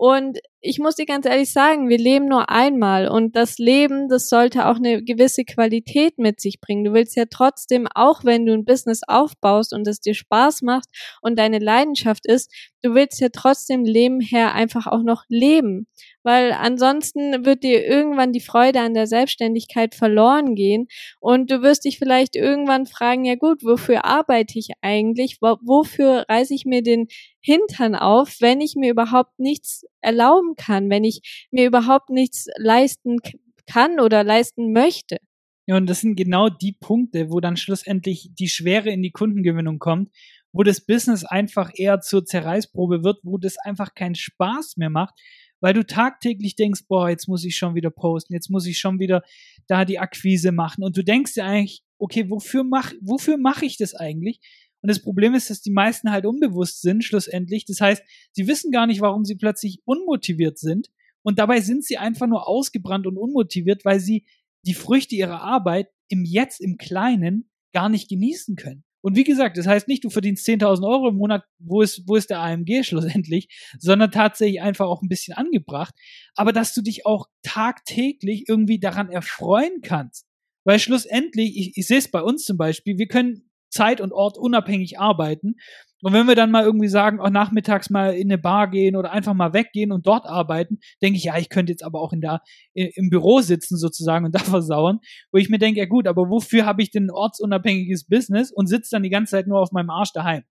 Und 0.01 0.39
ich 0.63 0.79
muss 0.79 0.95
dir 0.95 1.05
ganz 1.05 1.27
ehrlich 1.27 1.53
sagen, 1.53 1.91
wir 1.91 1.99
leben 1.99 2.25
nur 2.25 2.49
einmal 2.49 3.07
und 3.07 3.37
das 3.37 3.59
Leben, 3.59 4.09
das 4.09 4.31
sollte 4.31 4.67
auch 4.67 4.77
eine 4.77 5.05
gewisse 5.05 5.45
Qualität 5.45 6.17
mit 6.17 6.41
sich 6.41 6.59
bringen. 6.59 6.85
Du 6.85 6.95
willst 6.95 7.17
ja 7.17 7.25
trotzdem, 7.31 7.87
auch 7.95 8.25
wenn 8.25 8.47
du 8.47 8.55
ein 8.55 8.65
Business 8.65 9.03
aufbaust 9.07 9.75
und 9.75 9.87
es 9.87 10.01
dir 10.01 10.15
Spaß 10.15 10.63
macht 10.63 10.87
und 11.21 11.39
deine 11.39 11.59
Leidenschaft 11.59 12.25
ist, 12.25 12.51
du 12.83 12.95
willst 12.95 13.21
ja 13.21 13.29
trotzdem 13.33 13.85
Leben 13.85 14.21
her 14.21 14.55
einfach 14.55 14.87
auch 14.87 15.03
noch 15.03 15.25
leben 15.29 15.87
weil 16.23 16.53
ansonsten 16.53 17.45
wird 17.45 17.63
dir 17.63 17.87
irgendwann 17.87 18.33
die 18.33 18.41
Freude 18.41 18.81
an 18.81 18.95
der 18.95 19.07
Selbstständigkeit 19.07 19.95
verloren 19.95 20.55
gehen 20.55 20.89
und 21.21 21.51
du 21.51 21.63
wirst 21.63 21.85
dich 21.85 21.99
vielleicht 21.99 22.37
irgendwann 22.37 22.87
fragen, 22.87 23.25
ja 23.25 23.37
gut, 23.37 23.65
wofür 23.65 24.05
arbeite 24.05 24.59
ich 24.59 24.71
eigentlich? 24.83 25.39
Wofür 25.41 26.25
reiße 26.29 26.55
ich 26.55 26.65
mir 26.65 26.83
den 26.83 27.09
Hintern 27.41 27.95
auf, 27.95 28.37
wenn 28.41 28.61
ich 28.61 28.75
mir 28.77 28.91
überhaupt 28.91 29.39
nichts 29.39 29.85
erlauben 30.01 30.57
kann, 30.57 30.91
wenn 30.91 31.05
ich 31.05 31.49
mir 31.51 31.67
überhaupt 31.67 32.11
nichts 32.11 32.47
leisten 32.57 33.19
kann 33.67 34.01
oder 34.01 34.25
leisten 34.25 34.73
möchte? 34.73 35.19
Ja, 35.67 35.77
und 35.77 35.89
das 35.89 36.01
sind 36.01 36.17
genau 36.17 36.49
die 36.49 36.73
Punkte, 36.73 37.31
wo 37.31 37.39
dann 37.39 37.57
schlussendlich 37.57 38.31
die 38.35 38.49
Schwere 38.49 38.91
in 38.91 39.03
die 39.03 39.13
Kundengewinnung 39.13 39.79
kommt, 39.79 40.11
wo 40.53 40.63
das 40.63 40.81
Business 40.81 41.25
einfach 41.25 41.71
eher 41.75 42.01
zur 42.01 42.25
Zerreißprobe 42.25 43.05
wird, 43.05 43.19
wo 43.23 43.39
das 43.39 43.57
einfach 43.59 43.95
keinen 43.95 44.15
Spaß 44.15 44.77
mehr 44.77 44.91
macht, 44.91 45.15
weil 45.61 45.75
du 45.75 45.87
tagtäglich 45.87 46.57
denkst, 46.57 46.83
boah, 46.89 47.09
jetzt 47.09 47.29
muss 47.29 47.45
ich 47.45 47.57
schon 47.57 47.75
wieder 47.75 47.91
posten, 47.91 48.33
jetzt 48.33 48.51
muss 48.51 48.67
ich 48.67 48.79
schon 48.79 48.99
wieder 48.99 49.23
da 49.67 49.85
die 49.85 49.99
Akquise 49.99 50.53
machen 50.53 50.83
und 50.83 50.97
du 50.97 51.05
denkst 51.05 51.35
dir 51.35 51.45
eigentlich, 51.45 51.83
okay, 51.99 52.31
wofür 52.31 52.65
mach, 52.65 52.93
wofür 53.01 53.37
mache 53.37 53.67
ich 53.67 53.77
das 53.77 53.95
eigentlich? 53.95 54.41
Und 54.83 54.89
das 54.89 55.03
Problem 55.03 55.35
ist, 55.35 55.51
dass 55.51 55.61
die 55.61 55.71
meisten 55.71 56.11
halt 56.11 56.25
unbewusst 56.25 56.81
sind, 56.81 57.05
schlussendlich. 57.05 57.67
Das 57.67 57.81
heißt, 57.81 58.03
sie 58.33 58.47
wissen 58.47 58.71
gar 58.71 58.87
nicht, 58.87 59.03
warum 59.03 59.25
sie 59.25 59.37
plötzlich 59.37 59.81
unmotiviert 59.85 60.59
sind. 60.59 60.91
Und 61.23 61.39
dabei 61.39 61.61
sind 61.61 61.85
sie 61.85 61.99
einfach 61.99 62.27
nur 62.27 62.49
ausgebrannt 62.49 63.07
und 63.07 63.19
unmotiviert, 63.19 63.85
weil 63.85 64.01
sie 64.01 64.25
die 64.65 64.73
Früchte 64.73 65.15
ihrer 65.15 65.43
Arbeit 65.43 65.89
im 66.09 66.25
Jetzt, 66.25 66.63
im 66.63 66.79
Kleinen 66.79 67.51
gar 67.73 67.91
nicht 67.91 68.09
genießen 68.09 68.57
können. 68.57 68.85
Und 69.03 69.17
wie 69.17 69.25
gesagt, 69.25 69.57
das 69.57 69.67
heißt 69.67 69.89
nicht, 69.89 70.05
du 70.05 70.11
verdienst 70.11 70.47
10.000 70.47 70.87
Euro 70.87 71.09
im 71.09 71.17
Monat, 71.17 71.45
wo 71.59 71.81
ist, 71.83 72.03
wo 72.07 72.17
ist 72.17 72.31
der 72.31 72.41
AMG 72.41 72.83
schlussendlich, 72.85 73.49
sondern 73.79 74.11
tatsächlich 74.11 74.61
einfach 74.61 74.87
auch 74.87 75.03
ein 75.03 75.09
bisschen 75.09 75.35
angebracht. 75.35 75.95
Aber 76.35 76.53
dass 76.53 76.75
du 76.75 76.83
dich 76.83 77.07
auch 77.07 77.27
tagtäglich 77.43 78.45
irgendwie 78.49 78.79
daran 78.79 79.11
erfreuen 79.11 79.81
kannst. 79.83 80.27
Weil 80.65 80.79
schlussendlich, 80.79 81.57
ich, 81.57 81.73
ich 81.77 81.87
sehe 81.87 81.99
es 81.99 82.11
bei 82.11 82.21
uns 82.21 82.45
zum 82.45 82.59
Beispiel, 82.59 82.99
wir 82.99 83.09
können 83.09 83.51
Zeit 83.71 84.01
und 84.01 84.13
Ort 84.13 84.37
unabhängig 84.37 84.99
arbeiten. 84.99 85.57
Und 86.03 86.13
wenn 86.13 86.27
wir 86.27 86.35
dann 86.35 86.51
mal 86.51 86.65
irgendwie 86.65 86.89
sagen, 86.89 87.21
auch 87.21 87.31
nachmittags 87.31 87.91
mal 87.91 88.15
in 88.15 88.31
eine 88.31 88.39
Bar 88.39 88.71
gehen 88.71 88.97
oder 88.97 89.13
einfach 89.13 89.35
mal 89.35 89.53
weggehen 89.53 89.93
und 89.93 90.07
dort 90.07 90.27
arbeiten, 90.27 90.79
denke 91.03 91.19
ich, 91.19 91.25
ja, 91.25 91.37
ich 91.39 91.49
könnte 91.49 91.73
jetzt 91.73 91.85
aber 91.85 92.01
auch 92.01 92.13
in 92.13 92.21
der, 92.21 92.41
im 92.73 93.11
Büro 93.11 93.41
sitzen 93.41 93.77
sozusagen 93.77 94.25
und 94.25 94.35
da 94.35 94.41
versauern, 94.41 95.01
wo 95.33 95.39
ich 95.39 95.49
mir 95.49 95.59
denke, 95.59 95.81
ja 95.81 95.87
gut, 95.87 96.07
aber 96.07 96.31
wofür 96.31 96.67
habe 96.67 96.83
ich 96.83 96.91
denn 96.91 97.07
ein 97.07 97.11
ortsunabhängiges 97.11 98.07
Business 98.07 98.51
und 98.51 98.67
sitze 98.67 98.91
dann 98.93 99.03
die 99.03 99.11
ganze 99.11 99.33
Zeit 99.33 99.47
nur 99.47 99.61
auf 99.61 99.73
meinem 99.73 99.91
Arsch 99.91 100.13
daheim? 100.13 100.45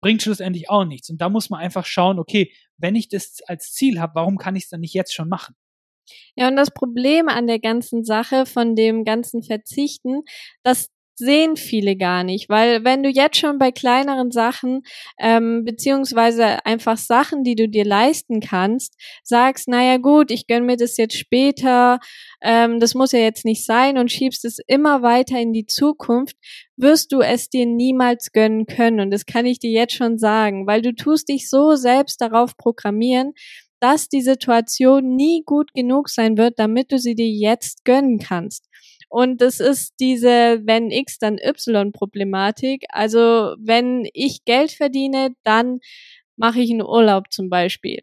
bringt 0.00 0.22
schlussendlich 0.22 0.70
auch 0.70 0.84
nichts. 0.84 1.10
Und 1.10 1.20
da 1.20 1.28
muss 1.28 1.50
man 1.50 1.60
einfach 1.60 1.84
schauen, 1.84 2.18
okay, 2.18 2.52
wenn 2.76 2.94
ich 2.94 3.08
das 3.08 3.40
als 3.46 3.72
Ziel 3.72 4.00
habe, 4.00 4.14
warum 4.14 4.38
kann 4.38 4.56
ich 4.56 4.64
es 4.64 4.70
dann 4.70 4.80
nicht 4.80 4.94
jetzt 4.94 5.14
schon 5.14 5.28
machen? 5.28 5.56
Ja, 6.36 6.48
und 6.48 6.56
das 6.56 6.70
Problem 6.70 7.28
an 7.28 7.46
der 7.46 7.58
ganzen 7.58 8.04
Sache 8.04 8.46
von 8.46 8.74
dem 8.74 9.04
ganzen 9.04 9.42
Verzichten, 9.42 10.22
dass 10.62 10.88
sehen 11.18 11.56
viele 11.56 11.96
gar 11.96 12.24
nicht, 12.24 12.48
weil 12.48 12.84
wenn 12.84 13.02
du 13.02 13.08
jetzt 13.10 13.36
schon 13.36 13.58
bei 13.58 13.72
kleineren 13.72 14.30
Sachen 14.30 14.82
ähm, 15.18 15.64
beziehungsweise 15.64 16.64
einfach 16.64 16.96
Sachen, 16.96 17.44
die 17.44 17.54
du 17.54 17.68
dir 17.68 17.84
leisten 17.84 18.40
kannst, 18.40 18.94
sagst, 19.22 19.68
naja 19.68 19.98
gut, 19.98 20.30
ich 20.30 20.46
gönn 20.46 20.66
mir 20.66 20.76
das 20.76 20.96
jetzt 20.96 21.16
später, 21.16 21.98
ähm, 22.40 22.80
das 22.80 22.94
muss 22.94 23.12
ja 23.12 23.18
jetzt 23.18 23.44
nicht 23.44 23.66
sein 23.66 23.98
und 23.98 24.10
schiebst 24.10 24.44
es 24.44 24.58
immer 24.66 25.02
weiter 25.02 25.38
in 25.40 25.52
die 25.52 25.66
Zukunft, 25.66 26.36
wirst 26.76 27.12
du 27.12 27.20
es 27.20 27.50
dir 27.50 27.66
niemals 27.66 28.32
gönnen 28.32 28.66
können 28.66 29.00
und 29.00 29.10
das 29.10 29.26
kann 29.26 29.46
ich 29.46 29.58
dir 29.58 29.70
jetzt 29.70 29.94
schon 29.94 30.18
sagen, 30.18 30.66
weil 30.66 30.82
du 30.82 30.94
tust 30.94 31.28
dich 31.28 31.50
so 31.50 31.74
selbst 31.74 32.20
darauf 32.20 32.56
programmieren, 32.56 33.34
dass 33.80 34.08
die 34.08 34.22
Situation 34.22 35.14
nie 35.14 35.42
gut 35.44 35.72
genug 35.74 36.08
sein 36.08 36.36
wird, 36.36 36.58
damit 36.58 36.92
du 36.92 36.98
sie 36.98 37.14
dir 37.14 37.28
jetzt 37.28 37.84
gönnen 37.84 38.18
kannst. 38.18 38.67
Und 39.08 39.40
das 39.40 39.60
ist 39.60 39.94
diese 40.00 40.60
wenn 40.64 40.90
X 40.90 41.18
dann 41.18 41.38
Y 41.38 41.92
Problematik. 41.92 42.84
Also 42.90 43.54
wenn 43.58 44.08
ich 44.12 44.44
Geld 44.44 44.72
verdiene, 44.72 45.30
dann 45.44 45.80
mache 46.36 46.60
ich 46.60 46.70
einen 46.70 46.82
Urlaub 46.82 47.32
zum 47.32 47.48
Beispiel. 47.50 48.00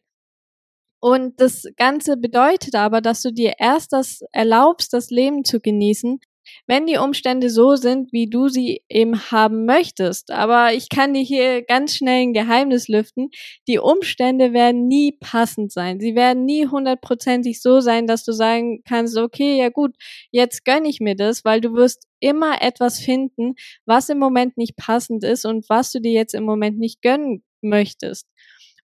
Und 1.00 1.40
das 1.40 1.66
Ganze 1.78 2.18
bedeutet 2.18 2.76
aber, 2.76 3.00
dass 3.02 3.22
du 3.22 3.32
dir 3.32 3.54
erst 3.60 3.94
das 3.94 4.22
erlaubst, 4.32 4.92
das 4.94 5.12
Leben 5.12 5.44
zu 5.46 5.60
genießen, 5.60 6.20
wenn 6.68 6.86
die 6.86 6.98
Umstände 6.98 7.50
so 7.50 7.76
sind, 7.76 8.12
wie 8.12 8.30
du 8.30 8.48
sie 8.48 8.82
eben 8.90 9.20
haben 9.32 9.66
möchtest. 9.66 10.32
Aber 10.32 10.74
ich 10.74 10.90
kann 10.90 11.14
dir 11.14 11.22
hier 11.22 11.62
ganz 11.64 11.96
schnell 11.96 12.24
ein 12.24 12.34
Geheimnis 12.34 12.88
lüften. 12.88 13.30
Die 13.68 13.80
Umstände 13.80 14.54
werden 14.54 14.88
nie 14.88 15.14
passend 15.20 15.72
sein. 15.72 16.00
Sie 16.00 16.16
werden 16.16 16.46
nie 16.46 16.68
hundertprozentig 16.68 17.62
so 17.62 17.80
sein, 17.80 18.08
dass 18.08 18.24
du 18.24 18.32
sagen 18.32 18.82
kannst, 18.88 19.18
okay, 19.18 19.58
ja 19.58 19.70
gut, 19.70 19.96
jetzt 20.32 20.66
gönn 20.66 20.86
ich 20.86 21.00
mir 21.00 21.16
das, 21.16 21.46
weil 21.46 21.62
du 21.62 21.74
wirst 21.74 22.08
immer 22.20 22.62
etwas 22.62 23.00
finden, 23.00 23.56
was 23.86 24.10
im 24.10 24.20
Moment 24.20 24.58
nicht 24.58 24.76
passend 24.78 25.24
ist 25.24 25.46
und 25.46 25.70
was 25.70 25.92
du 25.92 26.00
dir 26.00 26.12
jetzt 26.12 26.34
im 26.34 26.44
Moment 26.44 26.80
nicht 26.80 27.02
gönnen 27.02 27.44
möchtest. 27.62 28.28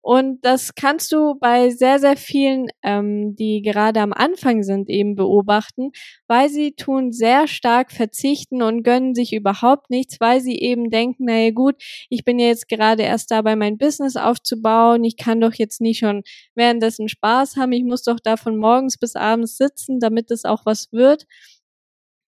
Und 0.01 0.43
das 0.43 0.73
kannst 0.73 1.11
du 1.11 1.35
bei 1.39 1.69
sehr, 1.69 1.99
sehr 1.99 2.17
vielen, 2.17 2.67
ähm, 2.83 3.35
die 3.35 3.61
gerade 3.61 4.01
am 4.01 4.13
Anfang 4.13 4.63
sind, 4.63 4.89
eben 4.89 5.15
beobachten, 5.15 5.91
weil 6.27 6.49
sie 6.49 6.73
tun 6.73 7.11
sehr 7.11 7.47
stark 7.47 7.91
verzichten 7.91 8.63
und 8.63 8.83
gönnen 8.83 9.13
sich 9.13 9.31
überhaupt 9.31 9.91
nichts, 9.91 10.19
weil 10.19 10.41
sie 10.41 10.57
eben 10.57 10.89
denken, 10.89 11.25
naja 11.25 11.51
gut, 11.51 11.75
ich 12.09 12.25
bin 12.25 12.39
ja 12.39 12.47
jetzt 12.47 12.67
gerade 12.67 13.03
erst 13.03 13.29
dabei, 13.29 13.55
mein 13.55 13.77
Business 13.77 14.15
aufzubauen, 14.17 15.03
ich 15.03 15.17
kann 15.17 15.39
doch 15.39 15.53
jetzt 15.53 15.81
nicht 15.81 15.99
schon 15.99 16.23
währenddessen 16.55 17.07
Spaß 17.07 17.55
haben, 17.57 17.71
ich 17.71 17.83
muss 17.83 18.01
doch 18.03 18.19
da 18.19 18.37
von 18.37 18.57
morgens 18.57 18.97
bis 18.97 19.15
abends 19.15 19.57
sitzen, 19.57 19.99
damit 19.99 20.31
es 20.31 20.45
auch 20.45 20.65
was 20.65 20.91
wird. 20.91 21.25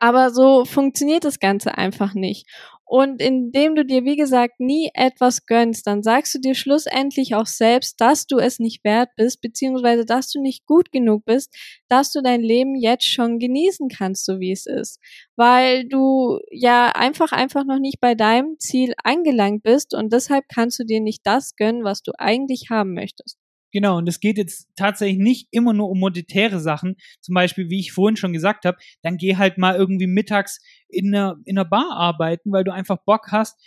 Aber 0.01 0.31
so 0.31 0.65
funktioniert 0.65 1.23
das 1.25 1.39
Ganze 1.39 1.77
einfach 1.77 2.13
nicht. 2.15 2.47
Und 2.85 3.21
indem 3.21 3.75
du 3.75 3.85
dir, 3.85 4.03
wie 4.03 4.17
gesagt, 4.17 4.59
nie 4.59 4.89
etwas 4.95 5.45
gönnst, 5.45 5.85
dann 5.87 6.03
sagst 6.03 6.33
du 6.35 6.39
dir 6.39 6.55
schlussendlich 6.55 7.35
auch 7.35 7.45
selbst, 7.45 8.01
dass 8.01 8.25
du 8.25 8.37
es 8.39 8.59
nicht 8.59 8.83
wert 8.83 9.09
bist, 9.15 9.41
beziehungsweise 9.41 10.03
dass 10.05 10.29
du 10.31 10.41
nicht 10.41 10.65
gut 10.65 10.91
genug 10.91 11.23
bist, 11.23 11.55
dass 11.87 12.11
du 12.11 12.21
dein 12.21 12.41
Leben 12.41 12.75
jetzt 12.75 13.07
schon 13.07 13.39
genießen 13.39 13.89
kannst, 13.89 14.25
so 14.25 14.39
wie 14.41 14.51
es 14.51 14.65
ist. 14.65 14.99
Weil 15.37 15.87
du 15.87 16.39
ja 16.51 16.87
einfach, 16.95 17.31
einfach 17.31 17.63
noch 17.63 17.79
nicht 17.79 18.01
bei 18.01 18.15
deinem 18.15 18.57
Ziel 18.59 18.93
angelangt 19.03 19.63
bist 19.63 19.93
und 19.93 20.11
deshalb 20.11 20.45
kannst 20.53 20.79
du 20.79 20.83
dir 20.83 20.99
nicht 20.99 21.21
das 21.25 21.55
gönnen, 21.55 21.83
was 21.85 22.01
du 22.01 22.11
eigentlich 22.17 22.71
haben 22.71 22.93
möchtest. 22.93 23.37
Genau, 23.73 23.97
und 23.97 24.07
es 24.09 24.19
geht 24.19 24.37
jetzt 24.37 24.69
tatsächlich 24.75 25.17
nicht 25.17 25.47
immer 25.51 25.73
nur 25.73 25.89
um 25.89 25.99
monetäre 25.99 26.59
Sachen. 26.59 26.95
Zum 27.21 27.35
Beispiel, 27.35 27.69
wie 27.69 27.79
ich 27.79 27.93
vorhin 27.93 28.17
schon 28.17 28.33
gesagt 28.33 28.65
habe, 28.65 28.77
dann 29.01 29.17
geh 29.17 29.37
halt 29.37 29.57
mal 29.57 29.75
irgendwie 29.75 30.07
mittags 30.07 30.59
in 30.89 31.13
einer, 31.15 31.37
in 31.45 31.57
einer 31.57 31.67
Bar 31.69 31.91
arbeiten, 31.91 32.51
weil 32.51 32.63
du 32.65 32.73
einfach 32.73 32.97
Bock 33.05 33.31
hast, 33.31 33.57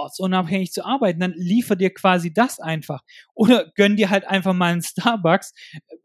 ortsunabhängig 0.00 0.72
zu 0.72 0.84
arbeiten, 0.84 1.20
dann 1.20 1.34
liefer 1.36 1.76
dir 1.76 1.90
quasi 1.90 2.32
das 2.32 2.60
einfach. 2.60 3.02
Oder 3.34 3.70
gönn 3.74 3.96
dir 3.96 4.10
halt 4.10 4.26
einfach 4.26 4.52
mal 4.52 4.72
einen 4.72 4.82
Starbucks, 4.82 5.52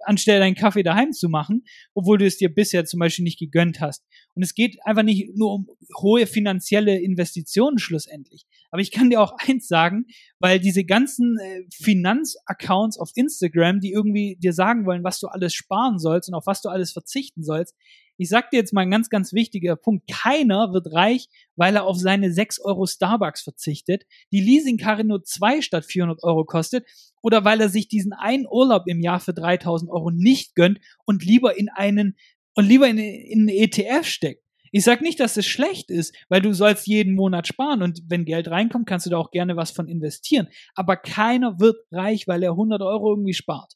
anstelle 0.02 0.40
deinen 0.40 0.56
Kaffee 0.56 0.84
daheim 0.84 1.12
zu 1.12 1.30
machen, 1.30 1.64
obwohl 1.94 2.18
du 2.18 2.25
es 2.25 2.38
dir 2.38 2.54
bisher 2.54 2.86
zum 2.86 3.00
Beispiel 3.00 3.24
nicht 3.24 3.40
gegönnt 3.40 3.82
hast. 3.82 4.04
Und 4.34 4.44
es 4.44 4.54
geht 4.54 4.78
einfach 4.86 5.04
nicht 5.04 5.36
nur 5.36 5.54
um 5.54 5.68
hohe 6.02 6.28
finanzielle 6.28 7.00
Investitionen 7.00 7.80
schlussendlich. 7.80 8.46
Aber 8.72 8.82
ich 8.82 8.92
kann 8.92 9.10
dir 9.10 9.22
auch 9.22 9.34
eins 9.48 9.68
sagen, 9.68 10.06
weil 10.40 10.60
diese 10.60 10.84
ganzen 10.84 11.38
äh, 11.40 11.64
Finanzaccounts 11.74 13.00
auf 13.00 13.12
Instagram, 13.16 13.80
die 13.80 13.92
irgendwie 13.92 14.38
dir 14.38 14.54
sagen 14.54 14.86
wollen, 14.86 15.04
was 15.04 15.20
du 15.20 15.28
alles 15.28 15.54
sparen 15.54 16.00
sollst 16.00 16.30
und 16.30 16.36
auf 16.36 16.46
was 16.46 16.62
du 16.62 16.70
alles 16.70 16.92
verzichten 16.92 17.44
sollst, 17.44 17.75
ich 18.17 18.29
sag 18.29 18.50
dir 18.50 18.57
jetzt 18.57 18.74
mal 18.74 18.81
ein 18.81 18.91
ganz, 18.91 19.10
ganz 19.10 19.34
wichtiger 19.34 19.75
Punkt. 19.75 20.10
Keiner 20.10 20.74
wird 20.74 20.93
reich, 20.93 21.27
weil 21.55 21.75
er 21.75 21.86
auf 21.86 21.98
seine 21.98 22.31
6 22.31 22.62
Euro 22.62 22.86
Starbucks 22.86 23.41
verzichtet, 23.43 24.03
die 24.31 24.39
Leasingkarre 24.39 25.03
nur 25.03 25.24
2 25.24 25.62
statt 25.62 25.86
400 25.86 26.24
Euro 26.24 26.45
kostet 26.45 26.86
oder 27.22 27.43
weil 27.43 27.60
er 27.62 27.69
sich 27.69 27.88
diesen 27.88 28.13
einen 28.13 28.45
Urlaub 28.48 28.84
im 28.88 29.01
Jahr 29.01 29.19
für 29.19 29.34
3000 29.34 29.91
Euro 29.91 30.12
nicht 30.12 30.55
gönnt 30.55 30.79
und 31.05 31.25
lieber 31.25 31.57
in 31.57 31.69
einen, 31.69 32.17
und 32.53 32.65
lieber 32.65 32.88
in, 32.88 32.98
in 32.98 33.41
einen 33.41 33.50
ETF 33.50 34.05
steckt. 34.05 34.43
Ich 34.72 34.84
sag 34.84 35.01
nicht, 35.01 35.19
dass 35.19 35.38
es 35.38 35.45
schlecht 35.45 35.89
ist, 35.89 36.13
weil 36.27 36.41
du 36.41 36.53
sollst 36.53 36.86
jeden 36.86 37.15
Monat 37.15 37.48
sparen 37.48 37.81
und 37.81 38.01
wenn 38.07 38.25
Geld 38.25 38.50
reinkommt, 38.50 38.88
kannst 38.88 39.05
du 39.05 39.10
da 39.10 39.17
auch 39.17 39.31
gerne 39.31 39.55
was 39.55 39.72
von 39.72 39.88
investieren. 39.88 40.50
Aber 40.74 40.98
keiner 40.98 41.60
wird 41.60 41.77
reich, 41.91 42.27
weil 42.27 42.43
er 42.43 42.51
100 42.51 42.81
Euro 42.81 43.12
irgendwie 43.12 43.34
spart. 43.34 43.74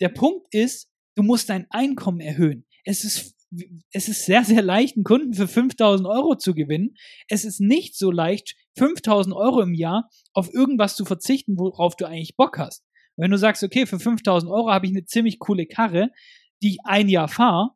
Der 0.00 0.08
Punkt 0.08 0.52
ist, 0.52 0.90
du 1.14 1.22
musst 1.22 1.48
dein 1.48 1.66
Einkommen 1.70 2.20
erhöhen 2.20 2.64
es 2.84 3.04
ist, 3.04 3.34
es 3.92 4.08
ist 4.08 4.24
sehr, 4.24 4.44
sehr 4.44 4.62
leicht, 4.62 4.96
einen 4.96 5.04
Kunden 5.04 5.34
für 5.34 5.48
5000 5.48 6.08
Euro 6.08 6.36
zu 6.36 6.54
gewinnen. 6.54 6.96
Es 7.28 7.44
ist 7.44 7.60
nicht 7.60 7.96
so 7.96 8.10
leicht, 8.10 8.56
5000 8.76 9.34
Euro 9.34 9.62
im 9.62 9.74
Jahr 9.74 10.08
auf 10.32 10.52
irgendwas 10.52 10.96
zu 10.96 11.04
verzichten, 11.04 11.58
worauf 11.58 11.96
du 11.96 12.06
eigentlich 12.06 12.36
Bock 12.36 12.58
hast. 12.58 12.84
Wenn 13.16 13.30
du 13.30 13.38
sagst, 13.38 13.64
okay, 13.64 13.86
für 13.86 13.98
5000 13.98 14.50
Euro 14.50 14.70
habe 14.70 14.86
ich 14.86 14.92
eine 14.92 15.04
ziemlich 15.04 15.38
coole 15.38 15.66
Karre, 15.66 16.10
die 16.62 16.70
ich 16.70 16.78
ein 16.84 17.08
Jahr 17.08 17.28
fahre, 17.28 17.70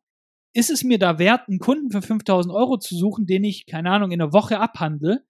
ist 0.53 0.69
es 0.69 0.83
mir 0.83 0.99
da 0.99 1.19
wert, 1.19 1.49
einen 1.49 1.59
Kunden 1.59 1.91
für 1.91 2.01
5000 2.01 2.53
Euro 2.53 2.77
zu 2.77 2.95
suchen, 2.95 3.25
den 3.25 3.43
ich, 3.43 3.65
keine 3.65 3.89
Ahnung, 3.89 4.11
in 4.11 4.21
einer 4.21 4.33
Woche 4.33 4.59
abhandle? 4.59 5.25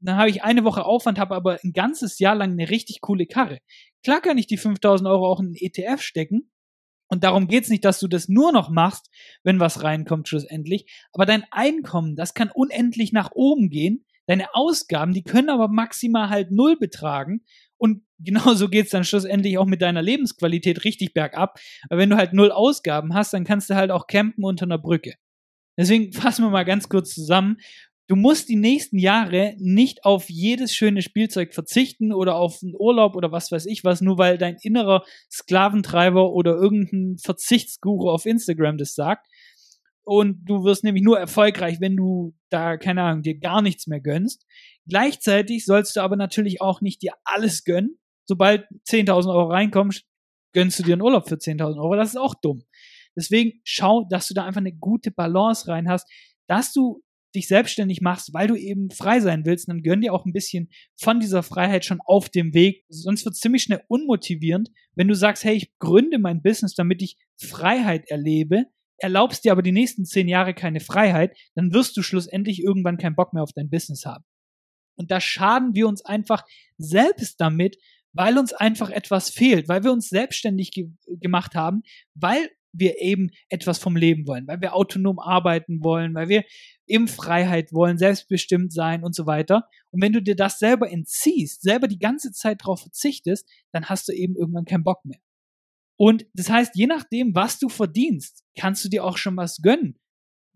Dann 0.00 0.16
habe 0.16 0.30
ich 0.30 0.42
eine 0.42 0.64
Woche 0.64 0.84
Aufwand, 0.84 1.18
habe 1.18 1.34
aber 1.34 1.58
ein 1.62 1.72
ganzes 1.72 2.18
Jahr 2.18 2.34
lang 2.34 2.52
eine 2.52 2.68
richtig 2.68 3.00
coole 3.00 3.26
Karre. 3.26 3.60
Klar 4.02 4.20
kann 4.20 4.38
ich 4.38 4.46
die 4.46 4.56
5000 4.56 5.08
Euro 5.08 5.26
auch 5.26 5.40
in 5.40 5.46
einen 5.46 5.54
ETF 5.54 6.02
stecken, 6.02 6.50
und 7.08 7.24
darum 7.24 7.46
geht's 7.46 7.68
nicht, 7.68 7.84
dass 7.84 8.00
du 8.00 8.08
das 8.08 8.28
nur 8.28 8.52
noch 8.52 8.70
machst, 8.70 9.10
wenn 9.42 9.60
was 9.60 9.82
reinkommt 9.82 10.28
schlussendlich. 10.28 10.86
Aber 11.12 11.26
dein 11.26 11.44
Einkommen, 11.50 12.16
das 12.16 12.34
kann 12.34 12.50
unendlich 12.52 13.12
nach 13.12 13.30
oben 13.32 13.68
gehen. 13.68 14.04
Deine 14.26 14.54
Ausgaben, 14.54 15.12
die 15.12 15.22
können 15.22 15.50
aber 15.50 15.68
maximal 15.68 16.30
halt 16.30 16.50
null 16.50 16.76
betragen. 16.76 17.44
Und 17.76 18.02
genauso 18.18 18.68
geht's 18.68 18.90
dann 18.90 19.04
schlussendlich 19.04 19.58
auch 19.58 19.66
mit 19.66 19.82
deiner 19.82 20.02
Lebensqualität 20.02 20.84
richtig 20.84 21.12
bergab. 21.12 21.58
Aber 21.88 21.98
wenn 21.98 22.10
du 22.10 22.16
halt 22.16 22.32
null 22.32 22.50
Ausgaben 22.50 23.14
hast, 23.14 23.32
dann 23.32 23.44
kannst 23.44 23.68
du 23.68 23.74
halt 23.74 23.90
auch 23.90 24.06
campen 24.06 24.44
unter 24.44 24.64
einer 24.64 24.78
Brücke. 24.78 25.14
Deswegen 25.76 26.12
fassen 26.12 26.44
wir 26.44 26.50
mal 26.50 26.64
ganz 26.64 26.88
kurz 26.88 27.14
zusammen. 27.14 27.58
Du 28.06 28.16
musst 28.16 28.50
die 28.50 28.56
nächsten 28.56 28.98
Jahre 28.98 29.54
nicht 29.58 30.04
auf 30.04 30.28
jedes 30.28 30.74
schöne 30.74 31.00
Spielzeug 31.00 31.54
verzichten 31.54 32.12
oder 32.12 32.36
auf 32.36 32.58
einen 32.62 32.74
Urlaub 32.76 33.16
oder 33.16 33.32
was 33.32 33.50
weiß 33.50 33.64
ich 33.64 33.82
was, 33.82 34.02
nur 34.02 34.18
weil 34.18 34.36
dein 34.36 34.56
innerer 34.60 35.04
Sklaventreiber 35.30 36.32
oder 36.32 36.54
irgendein 36.54 37.16
Verzichtsguru 37.16 38.10
auf 38.10 38.26
Instagram 38.26 38.76
das 38.76 38.94
sagt. 38.94 39.26
Und 40.04 40.44
du 40.44 40.64
wirst 40.64 40.84
nämlich 40.84 41.02
nur 41.02 41.18
erfolgreich, 41.18 41.80
wenn 41.80 41.96
du 41.96 42.34
da, 42.50 42.76
keine 42.76 43.02
Ahnung, 43.02 43.22
dir 43.22 43.38
gar 43.38 43.62
nichts 43.62 43.86
mehr 43.86 44.00
gönnst. 44.00 44.44
Gleichzeitig 44.86 45.64
sollst 45.64 45.96
du 45.96 46.00
aber 46.00 46.16
natürlich 46.16 46.60
auch 46.60 46.82
nicht 46.82 47.00
dir 47.00 47.14
alles 47.24 47.64
gönnen. 47.64 47.98
Sobald 48.26 48.66
10.000 48.86 49.28
Euro 49.34 49.50
reinkommen, 49.50 49.96
gönnst 50.52 50.78
du 50.78 50.82
dir 50.82 50.92
einen 50.92 51.02
Urlaub 51.02 51.26
für 51.26 51.36
10.000 51.36 51.78
Euro. 51.78 51.96
Das 51.96 52.10
ist 52.10 52.16
auch 52.18 52.34
dumm. 52.34 52.64
Deswegen 53.16 53.60
schau, 53.64 54.04
dass 54.10 54.28
du 54.28 54.34
da 54.34 54.44
einfach 54.44 54.60
eine 54.60 54.74
gute 54.74 55.10
Balance 55.10 55.68
rein 55.68 55.88
hast, 55.88 56.06
dass 56.48 56.74
du 56.74 57.02
dich 57.34 57.48
selbstständig 57.48 58.00
machst, 58.00 58.32
weil 58.32 58.48
du 58.48 58.54
eben 58.54 58.90
frei 58.90 59.20
sein 59.20 59.44
willst, 59.44 59.68
dann 59.68 59.82
gönn 59.82 60.00
dir 60.00 60.12
auch 60.12 60.24
ein 60.24 60.32
bisschen 60.32 60.70
von 60.96 61.20
dieser 61.20 61.42
Freiheit 61.42 61.84
schon 61.84 62.00
auf 62.04 62.28
dem 62.28 62.54
Weg. 62.54 62.84
Sonst 62.88 63.24
wird 63.24 63.34
es 63.34 63.40
ziemlich 63.40 63.62
schnell 63.62 63.82
unmotivierend, 63.88 64.70
wenn 64.94 65.08
du 65.08 65.14
sagst, 65.14 65.44
hey, 65.44 65.54
ich 65.56 65.72
gründe 65.78 66.18
mein 66.18 66.42
Business, 66.42 66.74
damit 66.74 67.02
ich 67.02 67.16
Freiheit 67.36 68.08
erlebe, 68.08 68.64
erlaubst 68.98 69.44
dir 69.44 69.52
aber 69.52 69.62
die 69.62 69.72
nächsten 69.72 70.04
zehn 70.04 70.28
Jahre 70.28 70.54
keine 70.54 70.80
Freiheit, 70.80 71.36
dann 71.54 71.72
wirst 71.72 71.96
du 71.96 72.02
schlussendlich 72.02 72.62
irgendwann 72.62 72.98
keinen 72.98 73.16
Bock 73.16 73.32
mehr 73.32 73.42
auf 73.42 73.52
dein 73.52 73.70
Business 73.70 74.04
haben. 74.04 74.24
Und 74.96 75.10
da 75.10 75.20
schaden 75.20 75.74
wir 75.74 75.88
uns 75.88 76.04
einfach 76.04 76.44
selbst 76.78 77.40
damit, 77.40 77.76
weil 78.12 78.38
uns 78.38 78.52
einfach 78.52 78.90
etwas 78.90 79.30
fehlt, 79.30 79.68
weil 79.68 79.82
wir 79.82 79.92
uns 79.92 80.08
selbstständig 80.08 80.70
ge 80.70 80.88
gemacht 81.06 81.54
haben, 81.56 81.82
weil 82.14 82.48
wir 82.74 83.00
eben 83.00 83.30
etwas 83.48 83.78
vom 83.78 83.96
Leben 83.96 84.26
wollen, 84.26 84.46
weil 84.46 84.60
wir 84.60 84.74
autonom 84.74 85.18
arbeiten 85.18 85.82
wollen, 85.82 86.14
weil 86.14 86.28
wir 86.28 86.44
eben 86.86 87.08
Freiheit 87.08 87.72
wollen, 87.72 87.98
selbstbestimmt 87.98 88.72
sein 88.72 89.04
und 89.04 89.14
so 89.14 89.26
weiter. 89.26 89.68
Und 89.90 90.02
wenn 90.02 90.12
du 90.12 90.20
dir 90.20 90.36
das 90.36 90.58
selber 90.58 90.90
entziehst, 90.90 91.62
selber 91.62 91.88
die 91.88 91.98
ganze 91.98 92.32
Zeit 92.32 92.62
darauf 92.62 92.80
verzichtest, 92.80 93.48
dann 93.72 93.86
hast 93.86 94.08
du 94.08 94.12
eben 94.12 94.36
irgendwann 94.36 94.64
keinen 94.64 94.84
Bock 94.84 95.04
mehr. 95.04 95.20
Und 95.96 96.26
das 96.34 96.50
heißt, 96.50 96.74
je 96.74 96.86
nachdem, 96.86 97.34
was 97.34 97.58
du 97.58 97.68
verdienst, 97.68 98.42
kannst 98.58 98.84
du 98.84 98.88
dir 98.88 99.04
auch 99.04 99.16
schon 99.16 99.36
was 99.36 99.62
gönnen 99.62 99.98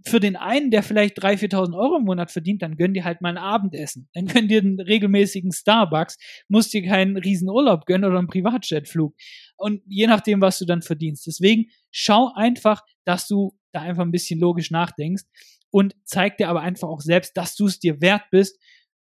für 0.08 0.20
den 0.20 0.36
einen, 0.36 0.70
der 0.70 0.82
vielleicht 0.82 1.18
3.000, 1.22 1.52
4.000 1.52 1.78
Euro 1.78 1.96
im 1.98 2.04
Monat 2.04 2.30
verdient, 2.30 2.62
dann 2.62 2.76
gönn 2.76 2.94
dir 2.94 3.04
halt 3.04 3.20
mal 3.20 3.30
ein 3.30 3.38
Abendessen. 3.38 4.08
Dann 4.14 4.26
gönn 4.26 4.48
dir 4.48 4.60
einen 4.60 4.80
regelmäßigen 4.80 5.52
Starbucks, 5.52 6.18
musst 6.48 6.72
dir 6.72 6.82
keinen 6.82 7.16
riesen 7.16 7.48
Urlaub 7.48 7.86
gönnen 7.86 8.08
oder 8.08 8.18
einen 8.18 8.28
Privatjetflug. 8.28 9.14
Und 9.56 9.82
je 9.86 10.06
nachdem, 10.06 10.40
was 10.40 10.58
du 10.58 10.64
dann 10.64 10.82
verdienst. 10.82 11.26
Deswegen 11.26 11.66
schau 11.90 12.32
einfach, 12.34 12.82
dass 13.04 13.28
du 13.28 13.56
da 13.72 13.82
einfach 13.82 14.02
ein 14.02 14.12
bisschen 14.12 14.40
logisch 14.40 14.70
nachdenkst 14.70 15.24
und 15.70 15.94
zeig 16.04 16.36
dir 16.38 16.48
aber 16.48 16.62
einfach 16.62 16.88
auch 16.88 17.00
selbst, 17.00 17.36
dass 17.36 17.54
du 17.54 17.66
es 17.66 17.78
dir 17.78 18.00
wert 18.00 18.24
bist, 18.30 18.58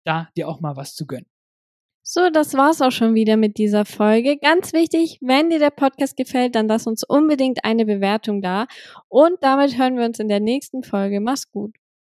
da 0.04 0.28
dir 0.36 0.48
auch 0.48 0.60
mal 0.60 0.76
was 0.76 0.94
zu 0.94 1.06
gönnen. 1.06 1.26
So, 2.06 2.28
das 2.28 2.52
war's 2.52 2.82
auch 2.82 2.92
schon 2.92 3.14
wieder 3.14 3.38
mit 3.38 3.56
dieser 3.56 3.86
Folge. 3.86 4.36
Ganz 4.36 4.74
wichtig, 4.74 5.18
wenn 5.22 5.48
dir 5.48 5.58
der 5.58 5.70
Podcast 5.70 6.18
gefällt, 6.18 6.54
dann 6.54 6.68
lass 6.68 6.86
uns 6.86 7.02
unbedingt 7.02 7.64
eine 7.64 7.86
Bewertung 7.86 8.42
da. 8.42 8.66
Und 9.08 9.38
damit 9.40 9.78
hören 9.78 9.96
wir 9.96 10.04
uns 10.04 10.18
in 10.18 10.28
der 10.28 10.40
nächsten 10.40 10.82
Folge. 10.82 11.20
Mach's 11.20 11.50
gut. 11.50 11.74